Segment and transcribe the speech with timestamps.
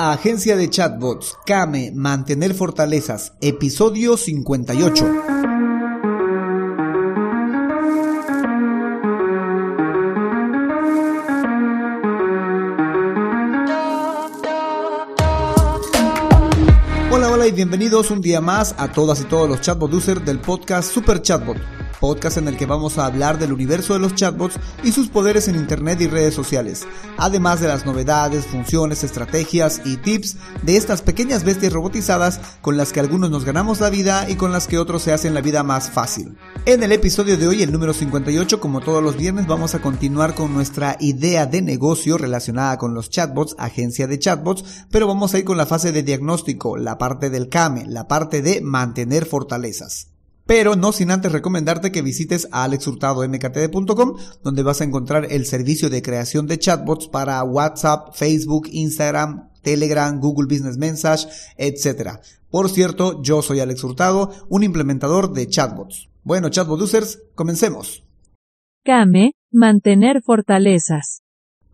[0.00, 5.04] Agencia de Chatbots, Kame, Mantener Fortalezas, episodio 58.
[17.10, 20.38] Hola, hola y bienvenidos un día más a todas y todos los chatbot users del
[20.38, 21.56] podcast Super Chatbot
[22.00, 25.48] podcast en el que vamos a hablar del universo de los chatbots y sus poderes
[25.48, 26.86] en Internet y redes sociales,
[27.16, 32.92] además de las novedades, funciones, estrategias y tips de estas pequeñas bestias robotizadas con las
[32.92, 35.62] que algunos nos ganamos la vida y con las que otros se hacen la vida
[35.62, 36.36] más fácil.
[36.66, 40.34] En el episodio de hoy, el número 58, como todos los viernes, vamos a continuar
[40.34, 45.38] con nuestra idea de negocio relacionada con los chatbots, agencia de chatbots, pero vamos a
[45.38, 50.17] ir con la fase de diagnóstico, la parte del CAME, la parte de mantener fortalezas.
[50.48, 55.90] Pero no sin antes recomendarte que visites a alexhurtadomktd.com, donde vas a encontrar el servicio
[55.90, 62.20] de creación de chatbots para WhatsApp, Facebook, Instagram, Telegram, Google Business Message, etc.
[62.50, 66.08] Por cierto, yo soy Alex Hurtado, un implementador de chatbots.
[66.24, 68.04] Bueno, chatbot users, comencemos.
[68.86, 71.20] Kame, mantener fortalezas.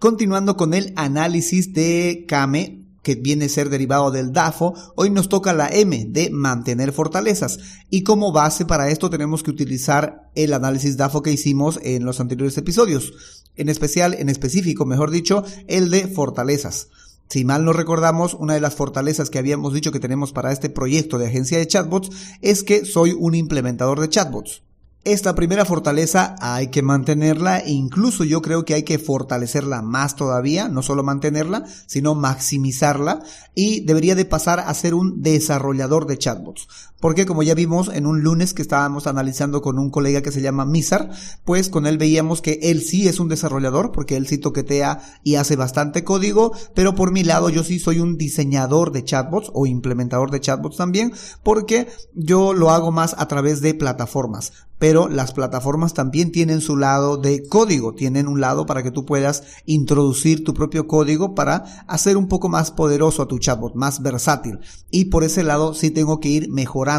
[0.00, 5.28] Continuando con el análisis de Kame, que viene a ser derivado del DAFO, hoy nos
[5.28, 7.60] toca la M de mantener fortalezas.
[7.90, 12.18] Y como base para esto tenemos que utilizar el análisis DAFO que hicimos en los
[12.18, 13.44] anteriores episodios.
[13.54, 16.88] En especial, en específico, mejor dicho, el de fortalezas.
[17.28, 20.68] Si mal no recordamos, una de las fortalezas que habíamos dicho que tenemos para este
[20.70, 22.10] proyecto de agencia de chatbots
[22.42, 24.63] es que soy un implementador de chatbots.
[25.04, 30.68] Esta primera fortaleza hay que mantenerla incluso yo creo que hay que fortalecerla más todavía,
[30.68, 33.22] no solo mantenerla, sino maximizarla
[33.54, 36.68] y debería de pasar a ser un desarrollador de chatbots.
[37.04, 40.40] Porque como ya vimos en un lunes que estábamos analizando con un colega que se
[40.40, 41.10] llama Mizar,
[41.44, 45.34] pues con él veíamos que él sí es un desarrollador porque él sí toquetea y
[45.34, 49.66] hace bastante código, pero por mi lado yo sí soy un diseñador de chatbots o
[49.66, 55.32] implementador de chatbots también porque yo lo hago más a través de plataformas pero las
[55.32, 60.44] plataformas también tienen su lado de código, tienen un lado para que tú puedas introducir
[60.44, 64.58] tu propio código para hacer un poco más poderoso a tu chatbot, más versátil.
[64.90, 66.93] Y por ese lado sí tengo que ir mejorando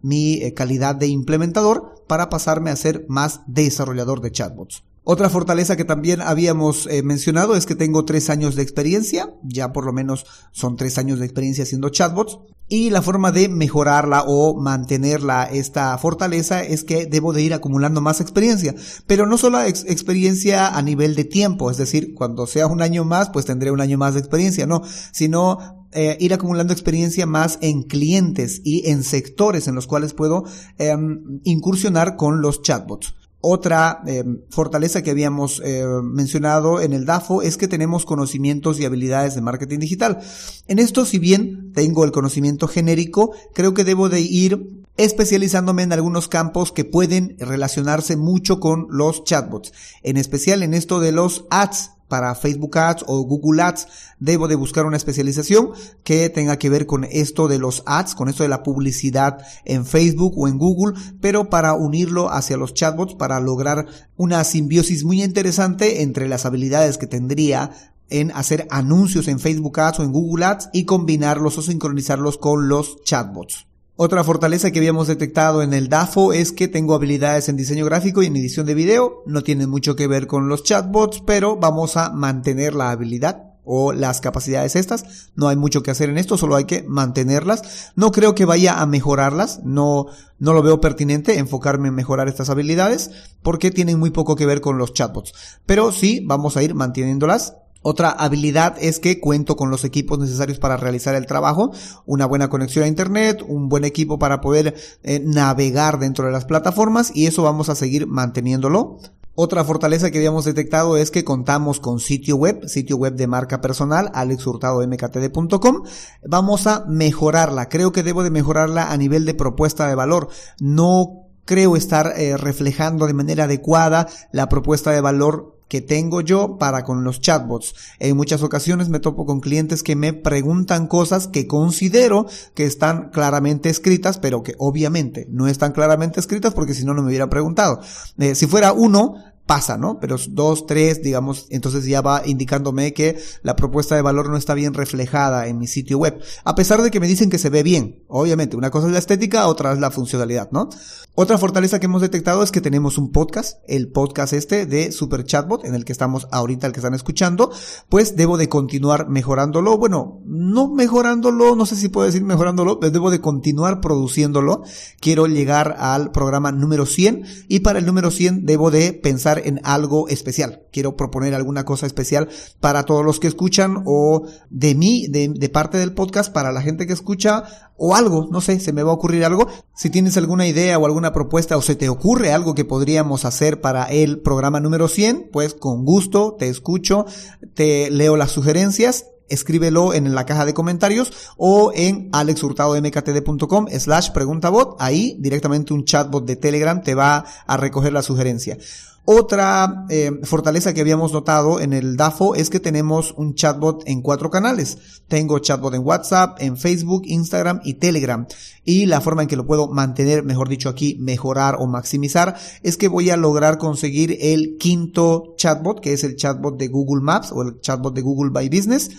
[0.00, 4.84] mi eh, calidad de implementador para pasarme a ser más desarrollador de chatbots.
[5.04, 9.72] Otra fortaleza que también habíamos eh, mencionado es que tengo tres años de experiencia, ya
[9.72, 12.38] por lo menos son tres años de experiencia haciendo chatbots,
[12.72, 18.00] y la forma de mejorarla o mantenerla, esta fortaleza, es que debo de ir acumulando
[18.00, 18.74] más experiencia,
[19.06, 23.28] pero no solo experiencia a nivel de tiempo, es decir, cuando sea un año más,
[23.28, 24.80] pues tendré un año más de experiencia, no,
[25.12, 25.58] sino
[25.92, 30.44] eh, ir acumulando experiencia más en clientes y en sectores en los cuales puedo
[30.78, 33.14] em, incursionar con los chatbots.
[33.44, 38.84] Otra eh, fortaleza que habíamos eh, mencionado en el DAFO es que tenemos conocimientos y
[38.84, 40.20] habilidades de marketing digital.
[40.68, 45.92] En esto, si bien tengo el conocimiento genérico, creo que debo de ir especializándome en
[45.92, 49.72] algunos campos que pueden relacionarse mucho con los chatbots,
[50.04, 53.86] en especial en esto de los ads para Facebook Ads o Google Ads,
[54.20, 55.70] debo de buscar una especialización
[56.04, 59.86] que tenga que ver con esto de los ads, con esto de la publicidad en
[59.86, 63.86] Facebook o en Google, pero para unirlo hacia los chatbots para lograr
[64.18, 67.70] una simbiosis muy interesante entre las habilidades que tendría
[68.10, 72.68] en hacer anuncios en Facebook Ads o en Google Ads y combinarlos o sincronizarlos con
[72.68, 73.71] los chatbots.
[73.94, 78.22] Otra fortaleza que habíamos detectado en el DAFO es que tengo habilidades en diseño gráfico
[78.22, 79.22] y en edición de video.
[79.26, 83.92] No tienen mucho que ver con los chatbots, pero vamos a mantener la habilidad o
[83.92, 85.30] las capacidades estas.
[85.36, 87.92] No hay mucho que hacer en esto, solo hay que mantenerlas.
[87.94, 90.06] No creo que vaya a mejorarlas, no,
[90.38, 93.10] no lo veo pertinente enfocarme en mejorar estas habilidades
[93.42, 95.34] porque tienen muy poco que ver con los chatbots.
[95.66, 100.58] Pero sí, vamos a ir manteniéndolas otra habilidad es que cuento con los equipos necesarios
[100.58, 101.72] para realizar el trabajo,
[102.06, 106.44] una buena conexión a Internet, un buen equipo para poder eh, navegar dentro de las
[106.44, 108.98] plataformas y eso vamos a seguir manteniéndolo.
[109.34, 113.62] Otra fortaleza que habíamos detectado es que contamos con sitio web, sitio web de marca
[113.62, 115.84] personal, alexhurtadomktd.com.
[116.28, 117.70] Vamos a mejorarla.
[117.70, 120.28] Creo que debo de mejorarla a nivel de propuesta de valor.
[120.60, 126.58] No creo estar eh, reflejando de manera adecuada la propuesta de valor que tengo yo
[126.58, 127.74] para con los chatbots.
[127.98, 133.08] En muchas ocasiones me topo con clientes que me preguntan cosas que considero que están
[133.08, 137.30] claramente escritas, pero que obviamente no están claramente escritas porque si no, no me hubiera
[137.30, 137.80] preguntado.
[138.18, 139.14] Eh, si fuera uno,
[139.52, 140.00] pasa, ¿no?
[140.00, 144.54] Pero dos, tres, digamos, entonces ya va indicándome que la propuesta de valor no está
[144.54, 146.18] bien reflejada en mi sitio web.
[146.42, 148.02] A pesar de que me dicen que se ve bien.
[148.08, 150.70] Obviamente, una cosa es la estética, otra es la funcionalidad, ¿no?
[151.14, 155.24] Otra fortaleza que hemos detectado es que tenemos un podcast, el podcast este de Super
[155.24, 157.52] Chatbot, en el que estamos ahorita, el que están escuchando,
[157.90, 159.76] pues debo de continuar mejorándolo.
[159.76, 164.62] Bueno, no mejorándolo, no sé si puedo decir mejorándolo, pero debo de continuar produciéndolo.
[165.00, 169.60] Quiero llegar al programa número 100 y para el número 100 debo de pensar en
[169.64, 170.62] algo especial.
[170.72, 172.28] Quiero proponer alguna cosa especial
[172.60, 176.86] para todos los que escuchan o de mí, de, parte del podcast, para la gente
[176.86, 177.44] que escucha
[177.76, 179.48] o algo, no sé, se me va a ocurrir algo.
[179.74, 183.60] Si tienes alguna idea o alguna propuesta o se te ocurre algo que podríamos hacer
[183.60, 187.06] para el programa número 100, pues con gusto te escucho,
[187.54, 194.76] te leo las sugerencias escríbelo en la caja de comentarios o en alexhurtadomktd.com slash preguntabot.
[194.78, 198.58] Ahí directamente un chatbot de Telegram te va a recoger la sugerencia.
[199.04, 204.00] Otra eh, fortaleza que habíamos notado en el DAFO es que tenemos un chatbot en
[204.00, 205.02] cuatro canales.
[205.08, 208.26] Tengo chatbot en WhatsApp, en Facebook, Instagram y Telegram.
[208.64, 212.76] Y la forma en que lo puedo mantener, mejor dicho aquí, mejorar o maximizar, es
[212.76, 217.32] que voy a lograr conseguir el quinto chatbot, que es el chatbot de Google Maps
[217.32, 218.90] o el chatbot de Google by Business.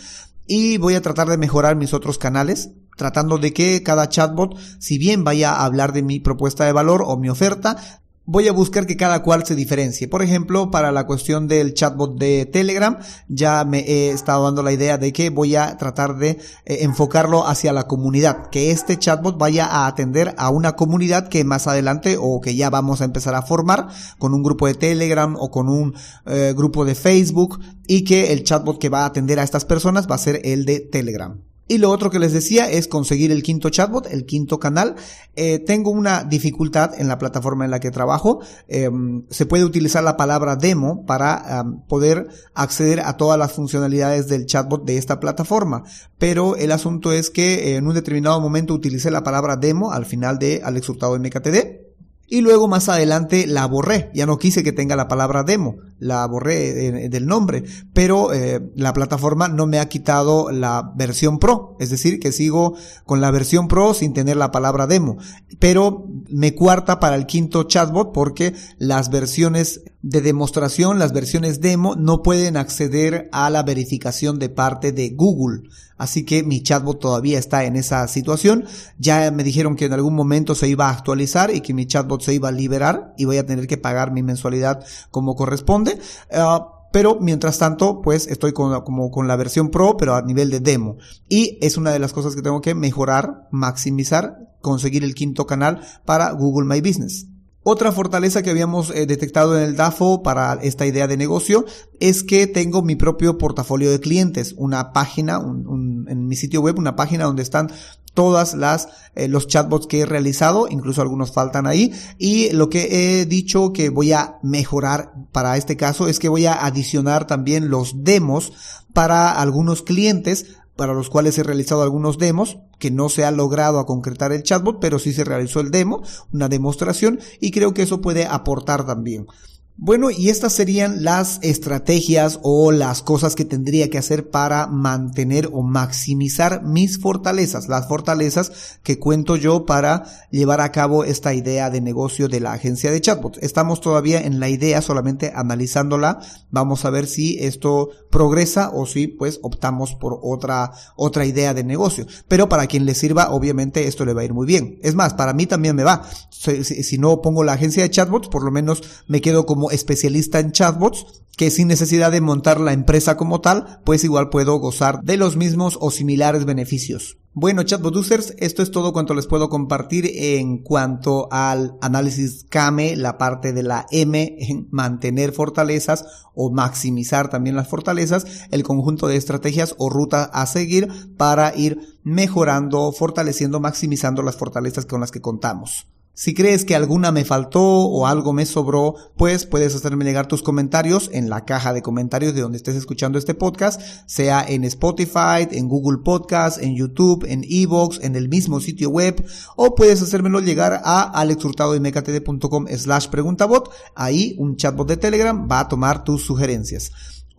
[0.45, 4.97] Y voy a tratar de mejorar mis otros canales tratando de que cada chatbot, si
[4.97, 8.85] bien vaya a hablar de mi propuesta de valor o mi oferta, voy a buscar
[8.85, 10.07] que cada cual se diferencie.
[10.07, 12.97] Por ejemplo, para la cuestión del chatbot de Telegram,
[13.27, 16.39] ya me he estado dando la idea de que voy a tratar de eh,
[16.81, 21.67] enfocarlo hacia la comunidad, que este chatbot vaya a atender a una comunidad que más
[21.67, 23.87] adelante o que ya vamos a empezar a formar
[24.17, 25.93] con un grupo de Telegram o con un
[26.25, 30.09] eh, grupo de Facebook y que el chatbot que va a atender a estas personas
[30.09, 31.52] va a ser el de Telegram.
[31.73, 34.93] Y lo otro que les decía es conseguir el quinto chatbot, el quinto canal.
[35.35, 38.41] Eh, tengo una dificultad en la plataforma en la que trabajo.
[38.67, 44.45] Em, se puede utilizar la palabra demo para poder acceder a todas las funcionalidades del
[44.45, 45.81] chatbot de esta plataforma.
[46.19, 50.37] Pero el asunto es que en un determinado momento utilicé la palabra demo al final
[50.37, 51.92] de Alex Hurtado MKTD
[52.33, 54.09] y luego más adelante la borré.
[54.15, 56.73] Ya no quise que tenga la palabra demo, la borré
[57.07, 57.63] del nombre,
[57.93, 62.73] pero eh, la plataforma no me ha quitado la versión pro, es decir, que sigo
[63.05, 65.17] con la versión pro sin tener la palabra demo,
[65.59, 71.95] pero me cuarta para el quinto chatbot porque las versiones de demostración, las versiones demo,
[71.95, 75.69] no pueden acceder a la verificación de parte de Google.
[75.97, 78.65] Así que mi chatbot todavía está en esa situación.
[78.99, 82.21] Ya me dijeron que en algún momento se iba a actualizar y que mi chatbot
[82.21, 85.97] se iba a liberar y voy a tener que pagar mi mensualidad como corresponde.
[86.33, 90.59] Ah, pero mientras tanto, pues estoy como con la versión pro, pero a nivel de
[90.59, 90.97] demo.
[91.29, 95.81] Y es una de las cosas que tengo que mejorar, maximizar, conseguir el quinto canal
[96.05, 97.27] para Google My Business.
[97.65, 101.65] Otra fortaleza que habíamos eh, detectado en el DAFO para esta idea de negocio
[102.01, 106.97] es que tengo mi propio portafolio de clientes, una página en mi sitio web, una
[106.97, 107.71] página donde están
[108.13, 111.93] todas las eh, los chatbots que he realizado, incluso algunos faltan ahí.
[112.17, 116.45] Y lo que he dicho que voy a mejorar para este caso es que voy
[116.45, 118.51] a adicionar también los demos
[118.93, 123.79] para algunos clientes para los cuales he realizado algunos demos, que no se ha logrado
[123.79, 127.83] a concretar el chatbot, pero sí se realizó el demo, una demostración, y creo que
[127.83, 129.27] eso puede aportar también.
[129.75, 135.49] Bueno, y estas serían las estrategias o las cosas que tendría que hacer para mantener
[135.51, 141.71] o maximizar mis fortalezas, las fortalezas que cuento yo para llevar a cabo esta idea
[141.71, 143.39] de negocio de la agencia de chatbots.
[143.41, 146.19] Estamos todavía en la idea, solamente analizándola.
[146.51, 151.63] Vamos a ver si esto progresa o si pues optamos por otra, otra idea de
[151.63, 152.05] negocio.
[152.27, 154.77] Pero para quien le sirva, obviamente esto le va a ir muy bien.
[154.83, 156.03] Es más, para mí también me va.
[156.29, 160.39] Si, si no pongo la agencia de chatbots, por lo menos me quedo como especialista
[160.39, 165.01] en chatbots, que sin necesidad de montar la empresa como tal, pues igual puedo gozar
[165.03, 167.17] de los mismos o similares beneficios.
[167.35, 172.95] Bueno, chatbot users, esto es todo cuanto les puedo compartir en cuanto al análisis CAME,
[172.95, 176.05] la parte de la M en mantener fortalezas
[176.35, 181.97] o maximizar también las fortalezas, el conjunto de estrategias o ruta a seguir para ir
[182.03, 185.87] mejorando, fortaleciendo, maximizando las fortalezas con las que contamos.
[186.15, 190.43] Si crees que alguna me faltó o algo me sobró, pues puedes hacerme llegar tus
[190.43, 195.47] comentarios en la caja de comentarios de donde estés escuchando este podcast, sea en Spotify,
[195.49, 200.39] en Google Podcast, en YouTube, en Evox, en el mismo sitio web, o puedes hacérmelo
[200.39, 203.71] llegar a alexhurtadomktd.com slash preguntabot.
[203.95, 206.91] Ahí un chatbot de Telegram va a tomar tus sugerencias.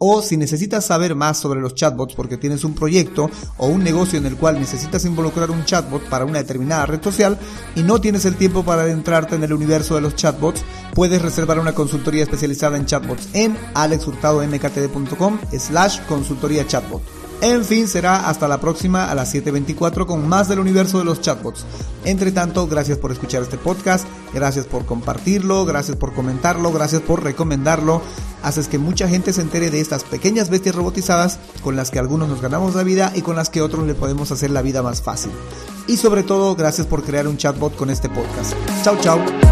[0.06, 4.18] O si necesitas saber más sobre los chatbots porque tienes un proyecto o un negocio
[4.18, 7.38] en el cual necesitas involucrar un chatbot para una determinada red social
[7.74, 11.58] y no tienes el tiempo para adentrarte en el universo de los chatbots, puedes reservar
[11.58, 17.23] una consultoría especializada en chatbots en alexhurtadomktd.com slash consultoría chatbot.
[17.40, 21.20] En fin, será hasta la próxima a las 7.24 con más del universo de los
[21.20, 21.64] chatbots.
[22.04, 27.22] Entre tanto, gracias por escuchar este podcast, gracias por compartirlo, gracias por comentarlo, gracias por
[27.22, 28.02] recomendarlo.
[28.42, 32.28] Haces que mucha gente se entere de estas pequeñas bestias robotizadas con las que algunos
[32.28, 35.02] nos ganamos la vida y con las que otros le podemos hacer la vida más
[35.02, 35.32] fácil.
[35.86, 38.54] Y sobre todo, gracias por crear un chatbot con este podcast.
[38.82, 39.43] Chao, chao.